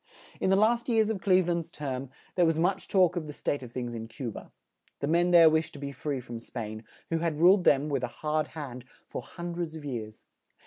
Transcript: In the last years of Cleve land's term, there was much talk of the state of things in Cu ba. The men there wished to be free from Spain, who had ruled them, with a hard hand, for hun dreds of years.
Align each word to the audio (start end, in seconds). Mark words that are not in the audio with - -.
In 0.39 0.49
the 0.49 0.55
last 0.55 0.89
years 0.89 1.11
of 1.11 1.21
Cleve 1.21 1.47
land's 1.47 1.69
term, 1.69 2.09
there 2.33 2.47
was 2.47 2.57
much 2.57 2.87
talk 2.87 3.15
of 3.15 3.27
the 3.27 3.33
state 3.33 3.61
of 3.61 3.71
things 3.71 3.93
in 3.93 4.07
Cu 4.07 4.31
ba. 4.31 4.51
The 4.99 5.05
men 5.07 5.29
there 5.29 5.47
wished 5.47 5.73
to 5.73 5.77
be 5.79 5.91
free 5.91 6.19
from 6.19 6.39
Spain, 6.39 6.85
who 7.11 7.19
had 7.19 7.37
ruled 7.39 7.65
them, 7.65 7.87
with 7.87 8.03
a 8.03 8.07
hard 8.07 8.47
hand, 8.57 8.83
for 9.11 9.21
hun 9.21 9.53
dreds 9.53 9.75
of 9.75 9.85
years. 9.85 10.23